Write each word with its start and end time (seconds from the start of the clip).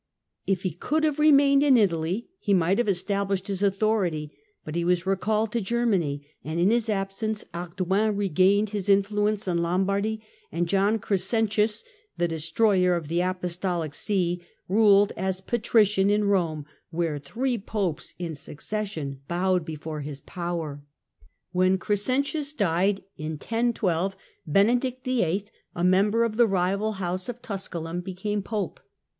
If 0.47 0.63
he 0.63 0.71
could 0.71 1.03
have 1.03 1.19
remained 1.19 1.61
in 1.61 1.77
Italy, 1.77 2.27
he 2.39 2.55
might 2.55 2.79
have 2.79 2.87
established 2.87 3.45
his 3.47 3.61
authority, 3.61 4.31
but 4.65 4.73
he 4.73 4.83
was 4.83 5.05
recalled 5.05 5.51
to 5.51 5.61
Germany, 5.61 6.25
and 6.43 6.59
in 6.59 6.71
his 6.71 6.89
absence 6.89 7.45
Ardoin 7.53 8.15
regained 8.17 8.71
his 8.71 8.89
influence 8.89 9.47
in 9.47 9.59
Lombardy, 9.59 10.19
and 10.51 10.67
John 10.67 10.97
Crescentius," 10.97 11.83
the 12.17 12.27
destroyer 12.27 12.95
of 12.95 13.09
the 13.09 13.21
Apostolic 13.21 13.93
See," 13.93 14.41
ruled 14.67 15.13
as" 15.15 15.39
Patrician" 15.39 16.09
in 16.09 16.23
Eome, 16.23 16.65
where 16.89 17.19
three 17.19 17.59
Popes 17.59 18.15
in 18.17 18.33
succession 18.33 19.21
bowed 19.27 19.63
before 19.63 20.01
his 20.01 20.21
power. 20.21 20.81
When 21.51 21.77
Crescentius 21.77 22.53
TRANSFERENCE 22.53 23.01
FROM 23.01 23.05
SAXONS 23.19 23.39
TO 23.39 23.45
SALTANS 23.45 23.73
27 23.75 23.75
died 23.77 23.77
in 23.77 23.81
1012, 24.13 24.15
Benedict 24.47 25.05
VIII., 25.05 25.45
a 25.75 25.83
member 25.83 26.23
of 26.23 26.37
the 26.37 26.47
rival 26.47 26.93
house 26.93 27.29
of 27.29 27.43
Tusculum, 27.43 28.01
became 28.01 28.41
Pope. 28.41 28.79